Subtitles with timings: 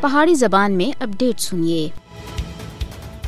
[0.00, 1.88] پہاڑی زبان میں اپڈیٹ سنیے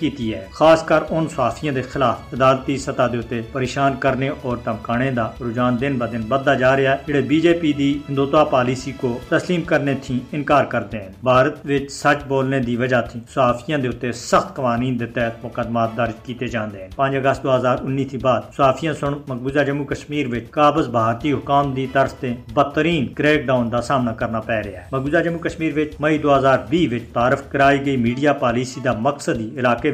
[0.00, 4.56] کیتی ہے خاص کر ان صحافیوں دے خلاف عدالتی سطح دے ہوتے پریشان کرنے اور
[4.66, 7.92] دمکانے دا رجحان دن ب دن بدتا جا رہا ہے جڑے بی جے پی دی
[8.08, 13.00] ہندوتوا پالیسی کو تسلیم کرنے تھی انکار کرتے ہیں بھارت وچ سچ بولنے دی وجہ
[13.10, 13.20] تھی
[14.54, 15.28] قوانین درجے
[28.40, 28.80] پالیسی
[29.58, 29.92] علاقے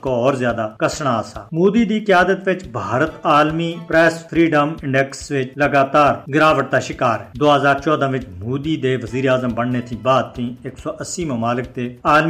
[0.00, 5.56] کو اور زیادہ کسنا سا مودی دی قیادت وچ بھارت عالمی پریس فریڈم انڈیکس وچ
[5.58, 9.96] لگاتار گراوٹ دا شکار ہے دو ہزار چودہ مودی دے وزیر اعظم بننے تھی تھی
[10.02, 10.38] بعد
[11.28, 12.29] ممالک تے عالمی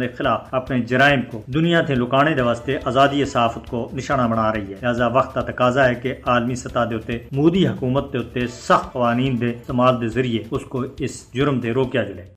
[0.00, 4.72] کے خلاف اپنے جرائم کو دنیا سے لکانے واسطے آزادی صحافت کو نشانہ بنا رہی
[4.72, 8.16] ہے لہذا وقت تقاضا ہے کہ عالمی سطح کے مودی حکومت
[8.52, 12.32] سخت قوانین استعمال کے ذریعے اس کو اس جرم سے روکیا جائے